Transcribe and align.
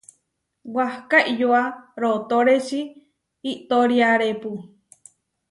Wahká 0.75 1.17
iʼyoa 1.31 1.61
rootóreči 2.01 2.79
iʼtoriarepu. 3.51 4.49